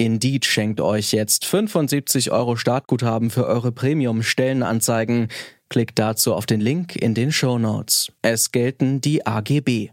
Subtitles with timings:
[0.00, 5.26] Indeed schenkt euch jetzt 75 Euro Startguthaben für eure Premium-Stellenanzeigen.
[5.68, 8.12] Klickt dazu auf den Link in den Show Notes.
[8.22, 9.90] Es gelten die AGB.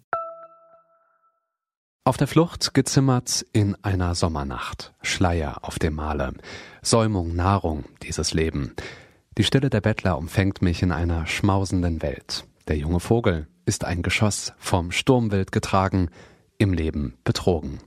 [2.03, 4.93] Auf der Flucht gezimmert in einer Sommernacht.
[5.01, 6.33] Schleier auf dem Male.
[6.83, 8.75] Säumung, Nahrung, dieses Leben.
[9.39, 12.45] Die Stille der Bettler umfängt mich in einer schmausenden Welt.
[12.67, 16.11] Der junge Vogel ist ein Geschoss, vom Sturmwild getragen,
[16.59, 17.79] im Leben betrogen.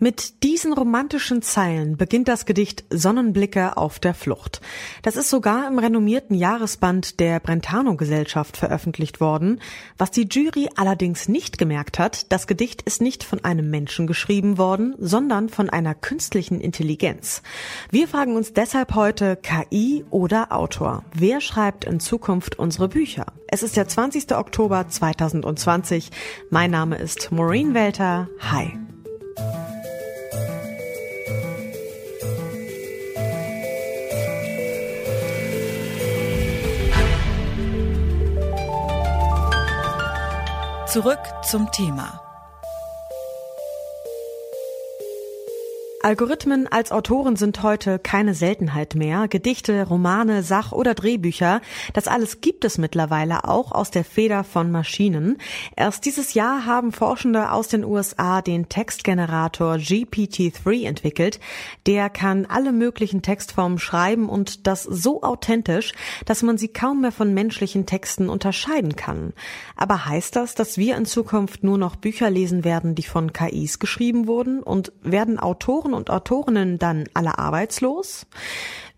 [0.00, 4.60] Mit diesen romantischen Zeilen beginnt das Gedicht Sonnenblicke auf der Flucht.
[5.02, 9.60] Das ist sogar im renommierten Jahresband der Brentano Gesellschaft veröffentlicht worden.
[9.96, 14.56] Was die Jury allerdings nicht gemerkt hat, das Gedicht ist nicht von einem Menschen geschrieben
[14.56, 17.42] worden, sondern von einer künstlichen Intelligenz.
[17.90, 21.04] Wir fragen uns deshalb heute KI oder Autor.
[21.12, 23.26] Wer schreibt in Zukunft unsere Bücher?
[23.48, 24.32] Es ist der 20.
[24.36, 26.10] Oktober 2020.
[26.50, 28.28] Mein Name ist Maureen Welter.
[28.40, 28.78] Hi.
[40.88, 42.27] Zurück zum Thema.
[46.08, 49.28] Algorithmen als Autoren sind heute keine Seltenheit mehr.
[49.28, 51.60] Gedichte, Romane, Sach- oder Drehbücher,
[51.92, 55.36] das alles gibt es mittlerweile auch aus der Feder von Maschinen.
[55.76, 61.40] Erst dieses Jahr haben Forschende aus den USA den Textgenerator GPT-3 entwickelt.
[61.86, 65.92] Der kann alle möglichen Textformen schreiben und das so authentisch,
[66.24, 69.34] dass man sie kaum mehr von menschlichen Texten unterscheiden kann.
[69.76, 73.78] Aber heißt das, dass wir in Zukunft nur noch Bücher lesen werden, die von KIs
[73.78, 78.26] geschrieben wurden und werden Autoren und Autorinnen dann alle arbeitslos?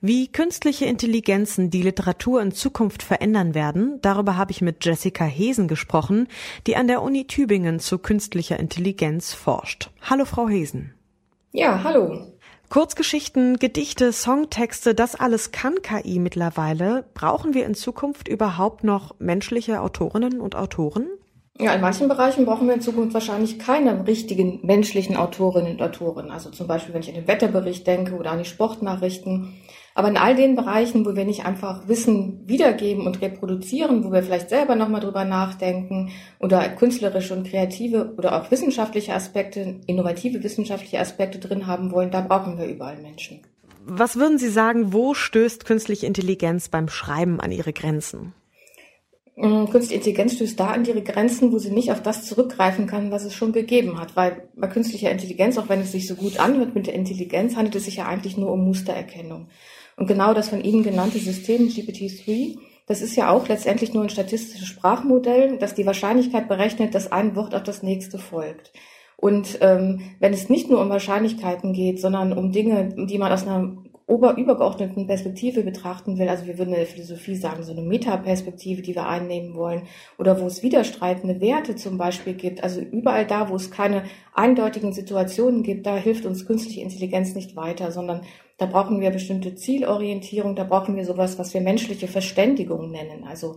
[0.00, 5.66] Wie künstliche Intelligenzen die Literatur in Zukunft verändern werden, darüber habe ich mit Jessica Hesen
[5.66, 6.28] gesprochen,
[6.66, 9.90] die an der Uni Tübingen zu künstlicher Intelligenz forscht.
[10.08, 10.94] Hallo, Frau Hesen.
[11.52, 12.28] Ja, hallo.
[12.70, 17.04] Kurzgeschichten, Gedichte, Songtexte, das alles kann KI mittlerweile.
[17.14, 21.08] Brauchen wir in Zukunft überhaupt noch menschliche Autorinnen und Autoren?
[21.62, 26.30] Ja, in manchen Bereichen brauchen wir in Zukunft wahrscheinlich keine richtigen menschlichen Autorinnen und Autoren.
[26.30, 29.54] Also zum Beispiel, wenn ich an den Wetterbericht denke oder an die Sportnachrichten.
[29.94, 34.22] Aber in all den Bereichen, wo wir nicht einfach Wissen wiedergeben und reproduzieren, wo wir
[34.22, 41.00] vielleicht selber nochmal drüber nachdenken oder künstlerische und kreative oder auch wissenschaftliche Aspekte, innovative wissenschaftliche
[41.00, 43.42] Aspekte drin haben wollen, da brauchen wir überall Menschen.
[43.84, 48.34] Was würden Sie sagen, wo stößt künstliche Intelligenz beim Schreiben an ihre Grenzen?
[49.40, 53.10] Mm, künstliche Intelligenz stößt da an ihre Grenzen, wo sie nicht auf das zurückgreifen kann,
[53.10, 54.14] was es schon gegeben hat.
[54.14, 57.74] Weil bei künstlicher Intelligenz, auch wenn es sich so gut anhört mit der Intelligenz, handelt
[57.76, 59.48] es sich ja eigentlich nur um Mustererkennung.
[59.96, 64.10] Und genau das von Ihnen genannte System GPT-3, das ist ja auch letztendlich nur ein
[64.10, 68.72] statistisches Sprachmodell, das die Wahrscheinlichkeit berechnet, dass ein Wort auf das nächste folgt.
[69.16, 73.46] Und ähm, wenn es nicht nur um Wahrscheinlichkeiten geht, sondern um Dinge, die man aus
[73.46, 73.76] einer
[74.10, 74.36] ober
[75.06, 79.06] Perspektive betrachten will, also wir würden in der Philosophie sagen, so eine Metaperspektive, die wir
[79.06, 79.82] einnehmen wollen,
[80.18, 84.04] oder wo es widerstreitende Werte zum Beispiel gibt, also überall da, wo es keine
[84.34, 88.22] eindeutigen Situationen gibt, da hilft uns künstliche Intelligenz nicht weiter, sondern
[88.58, 93.24] da brauchen wir bestimmte Zielorientierung, da brauchen wir sowas, was wir menschliche Verständigung nennen.
[93.24, 93.56] Also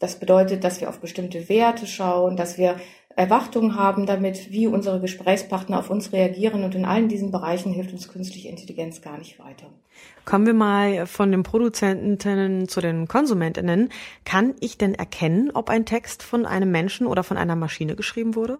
[0.00, 2.76] das bedeutet, dass wir auf bestimmte Werte schauen, dass wir
[3.16, 6.64] Erwartungen haben damit, wie unsere Gesprächspartner auf uns reagieren.
[6.64, 9.66] Und in allen diesen Bereichen hilft uns künstliche Intelligenz gar nicht weiter.
[10.24, 13.90] Kommen wir mal von den Produzentinnen zu den Konsumentinnen.
[14.24, 18.34] Kann ich denn erkennen, ob ein Text von einem Menschen oder von einer Maschine geschrieben
[18.34, 18.58] wurde?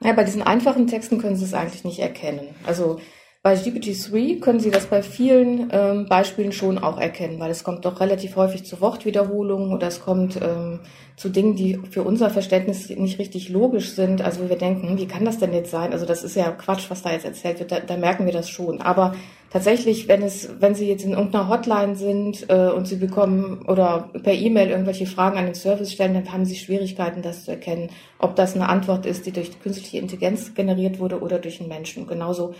[0.00, 2.48] Ja, bei diesen einfachen Texten können Sie es eigentlich nicht erkennen.
[2.66, 3.00] Also
[3.42, 7.84] bei GPT-3 können Sie das bei vielen ähm, Beispielen schon auch erkennen, weil es kommt
[7.84, 10.78] doch relativ häufig zu Wortwiederholungen oder es kommt ähm,
[11.16, 14.22] zu Dingen, die für unser Verständnis nicht richtig logisch sind.
[14.22, 15.92] Also wir denken, wie kann das denn jetzt sein?
[15.92, 17.72] Also das ist ja Quatsch, was da jetzt erzählt wird.
[17.72, 18.80] Da, da merken wir das schon.
[18.80, 19.16] Aber
[19.50, 24.08] tatsächlich, wenn es, wenn Sie jetzt in irgendeiner Hotline sind äh, und Sie bekommen oder
[24.22, 27.90] per E-Mail irgendwelche Fragen an den Service stellen, dann haben Sie Schwierigkeiten, das zu erkennen,
[28.20, 32.06] ob das eine Antwort ist, die durch künstliche Intelligenz generiert wurde oder durch einen Menschen.
[32.06, 32.54] genauso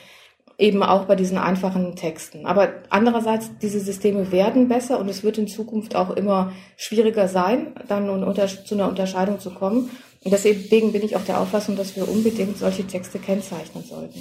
[0.58, 2.46] eben auch bei diesen einfachen Texten.
[2.46, 7.75] Aber andererseits, diese Systeme werden besser und es wird in Zukunft auch immer schwieriger sein,
[7.88, 8.06] dann
[8.64, 9.90] zu einer Unterscheidung zu kommen.
[10.25, 14.20] Und deswegen bin ich auch der Auffassung, dass wir unbedingt solche Texte kennzeichnen sollten.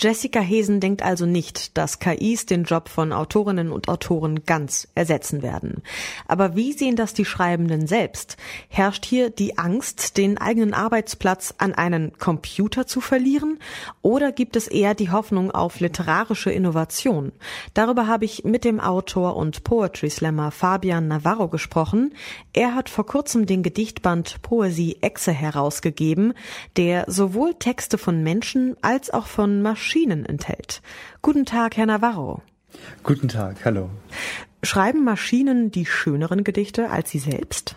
[0.00, 5.42] Jessica Hesen denkt also nicht, dass KIs den Job von Autorinnen und Autoren ganz ersetzen
[5.42, 5.82] werden.
[6.28, 8.36] Aber wie sehen das die Schreibenden selbst?
[8.68, 13.58] Herrscht hier die Angst, den eigenen Arbeitsplatz an einen Computer zu verlieren?
[14.00, 17.32] Oder gibt es eher die Hoffnung auf literarische Innovation?
[17.74, 22.14] Darüber habe ich mit dem Autor und Poetry Slammer Fabian Navarro gesprochen.
[22.52, 26.34] Er hat vor kurzem den Gedichtband Poesie Exe herausgegeben,
[26.76, 30.82] der sowohl Texte von Menschen als auch von Maschinen Maschinen enthält.
[31.22, 32.42] Guten Tag, Herr Navarro.
[33.04, 33.88] Guten Tag, hallo.
[34.62, 37.74] Schreiben Maschinen die schöneren Gedichte als Sie selbst?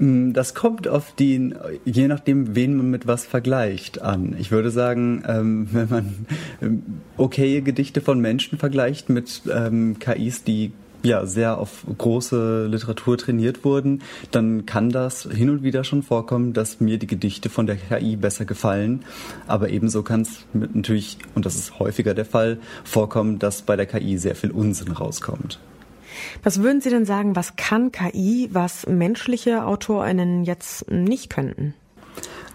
[0.00, 1.54] Mm, das kommt auf die,
[1.84, 4.34] je nachdem, wen man mit was vergleicht, an.
[4.40, 6.26] Ich würde sagen, ähm, wenn man
[6.60, 6.82] ähm,
[7.16, 13.64] okaye Gedichte von Menschen vergleicht mit ähm, KIs, die ja sehr auf große Literatur trainiert
[13.64, 17.76] wurden, dann kann das hin und wieder schon vorkommen, dass mir die Gedichte von der
[17.76, 19.04] KI besser gefallen.
[19.46, 23.86] Aber ebenso kann es natürlich, und das ist häufiger der Fall, vorkommen, dass bei der
[23.86, 25.58] KI sehr viel Unsinn rauskommt.
[26.42, 31.74] Was würden Sie denn sagen, was kann KI, was menschliche AutorInnen jetzt nicht könnten?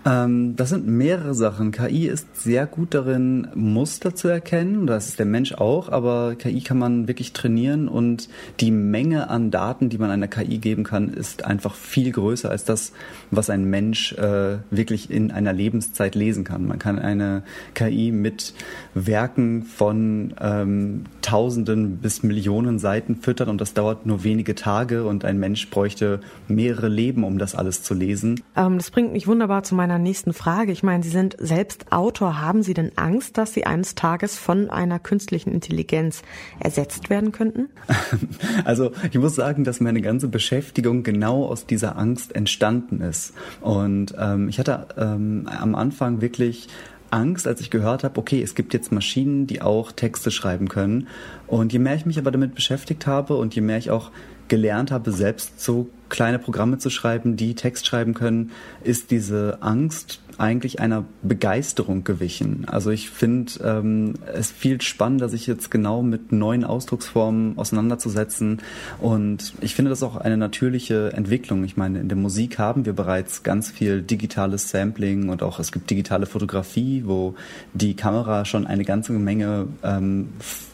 [0.06, 1.72] Ähm, das sind mehrere Sachen.
[1.72, 4.88] KI ist sehr gut darin, Muster zu erkennen.
[4.88, 8.30] Das ist der Mensch auch, aber KI kann man wirklich trainieren und
[8.60, 12.64] die Menge an Daten, die man einer KI geben kann, ist einfach viel größer als
[12.64, 12.94] das,
[13.32, 16.68] was ein Mensch äh, wirklich in einer Lebenszeit lesen kann.
[16.68, 17.44] Man kann eine
[17.74, 18.54] KI mit
[18.94, 25.26] Werken von ähm, Tausenden bis Millionen Seiten füttern und das dauert nur wenige Tage und
[25.26, 28.42] ein Mensch bräuchte mehrere Leben, um das alles zu lesen.
[28.56, 30.72] Ähm, das bringt mich wunderbar zu meiner nächsten Frage.
[30.72, 32.42] Ich meine, Sie sind selbst Autor.
[32.42, 36.22] Haben Sie denn Angst, dass Sie eines Tages von einer künstlichen Intelligenz
[36.60, 37.70] ersetzt werden könnten?
[38.66, 43.34] Also ich muss sagen, dass meine ganze Beschäftigung genau aus dieser Angst entstanden ist.
[43.62, 46.68] Und ähm, ich hatte ähm, am Anfang wirklich
[47.12, 51.08] Angst, als ich gehört habe, okay, es gibt jetzt Maschinen, die auch Texte schreiben können.
[51.46, 54.12] Und je mehr ich mich aber damit beschäftigt habe und je mehr ich auch
[54.48, 58.52] gelernt habe, selbst so kleine Programme zu schreiben, die Text schreiben können,
[58.84, 62.66] ist diese Angst eigentlich einer Begeisterung gewichen.
[62.68, 68.62] Also ich finde ähm, es viel spannender, sich jetzt genau mit neuen Ausdrucksformen auseinanderzusetzen.
[69.00, 71.64] Und ich finde das auch eine natürliche Entwicklung.
[71.64, 75.72] Ich meine, in der Musik haben wir bereits ganz viel digitales Sampling und auch es
[75.72, 77.36] gibt digitale Fotografie, wo
[77.74, 80.30] die Kamera schon eine ganze Menge ähm,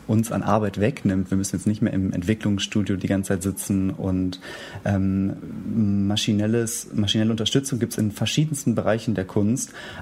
[0.07, 1.31] uns an Arbeit wegnimmt.
[1.31, 4.39] Wir müssen jetzt nicht mehr im Entwicklungsstudio die ganze Zeit sitzen und
[4.85, 9.52] ähm, maschinelles, maschinelle Unterstützung gibt es in verschiedensten Bereichen der Kunst,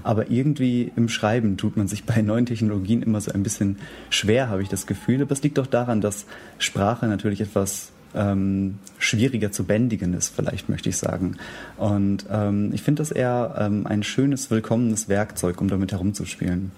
[0.04, 3.78] aber irgendwie im Schreiben tut man sich bei neuen Technologien immer so ein bisschen
[4.10, 5.22] schwer, habe ich das Gefühl.
[5.22, 6.26] Aber es liegt doch daran, dass
[6.60, 11.38] Sprache natürlich etwas ähm, schwieriger zu bändigen ist, vielleicht möchte ich sagen.
[11.78, 16.72] Und ähm, ich finde das eher ähm, ein schönes, willkommenes Werkzeug, um damit herumzuspielen.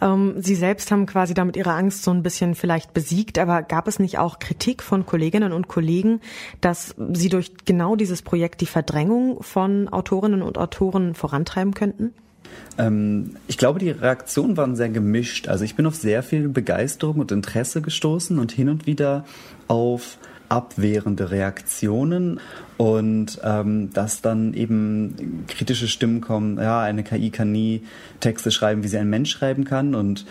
[0.00, 3.88] Ähm, Sie selbst haben quasi damit Ihre Angst so ein bisschen vielleicht besiegt, aber gab
[3.88, 6.20] es nicht auch Kritik von Kolleginnen und Kollegen,
[6.60, 12.12] dass Sie durch genau dieses Projekt die Verdrängung von Autorinnen und Autoren vorantreiben könnten?
[12.78, 15.48] Ähm, ich glaube, die Reaktionen waren sehr gemischt.
[15.48, 19.24] Also ich bin auf sehr viel Begeisterung und Interesse gestoßen und hin und wieder
[19.68, 22.40] auf abwehrende Reaktionen
[22.76, 27.82] und ähm, dass dann eben kritische Stimmen kommen, ja, eine KI kann nie
[28.20, 30.26] Texte schreiben, wie sie ein Mensch schreiben kann und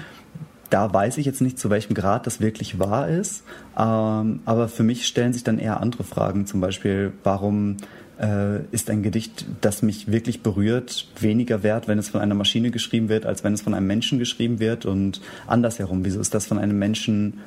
[0.70, 3.44] da weiß ich jetzt nicht, zu welchem Grad das wirklich wahr ist,
[3.78, 7.78] ähm, aber für mich stellen sich dann eher andere Fragen, zum Beispiel, warum
[8.20, 12.72] äh, ist ein Gedicht, das mich wirklich berührt, weniger wert, wenn es von einer Maschine
[12.72, 16.46] geschrieben wird, als wenn es von einem Menschen geschrieben wird und andersherum, wieso ist das
[16.46, 17.40] von einem Menschen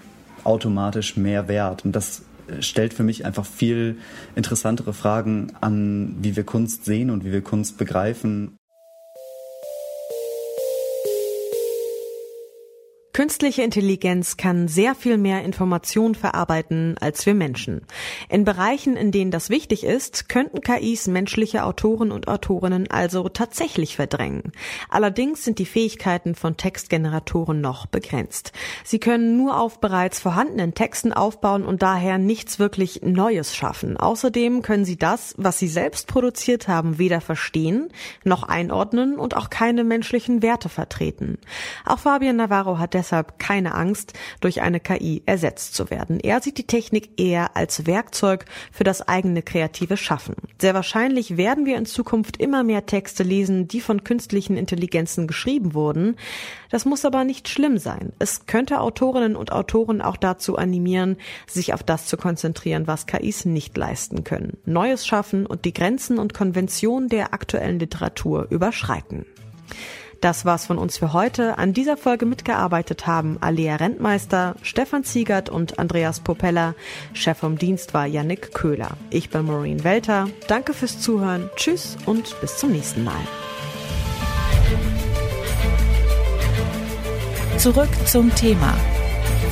[0.44, 1.84] automatisch mehr wert?
[1.84, 2.22] Und das
[2.60, 3.96] stellt für mich einfach viel
[4.34, 8.56] interessantere Fragen an, wie wir Kunst sehen und wie wir Kunst begreifen.
[13.18, 17.80] Künstliche Intelligenz kann sehr viel mehr Information verarbeiten als wir Menschen.
[18.28, 23.96] In Bereichen, in denen das wichtig ist, könnten KIs menschliche Autoren und Autorinnen also tatsächlich
[23.96, 24.52] verdrängen.
[24.88, 28.52] Allerdings sind die Fähigkeiten von Textgeneratoren noch begrenzt.
[28.84, 33.96] Sie können nur auf bereits vorhandenen Texten aufbauen und daher nichts wirklich Neues schaffen.
[33.96, 37.88] Außerdem können sie das, was sie selbst produziert haben, weder verstehen
[38.22, 41.38] noch einordnen und auch keine menschlichen Werte vertreten.
[41.84, 46.20] Auch Fabian Navarro hat deshalb deshalb keine Angst, durch eine KI ersetzt zu werden.
[46.20, 50.34] Er sieht die Technik eher als Werkzeug für das eigene kreative Schaffen.
[50.60, 55.72] Sehr wahrscheinlich werden wir in Zukunft immer mehr Texte lesen, die von künstlichen Intelligenzen geschrieben
[55.72, 56.16] wurden.
[56.70, 58.12] Das muss aber nicht schlimm sein.
[58.18, 63.46] Es könnte Autorinnen und Autoren auch dazu animieren, sich auf das zu konzentrieren, was KIs
[63.46, 64.58] nicht leisten können.
[64.66, 69.24] Neues schaffen und die Grenzen und Konventionen der aktuellen Literatur überschreiten.
[70.20, 71.58] Das war's von uns für heute.
[71.58, 76.74] An dieser Folge mitgearbeitet haben Alia Rentmeister, Stefan Ziegert und Andreas Popella.
[77.12, 78.96] Chef vom Dienst war Yannick Köhler.
[79.10, 80.28] Ich bin Maureen Welter.
[80.48, 81.50] Danke fürs Zuhören.
[81.54, 83.20] Tschüss und bis zum nächsten Mal.
[87.58, 88.74] Zurück zum Thema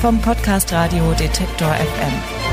[0.01, 2.46] vom Podcast Radio Detektor FM.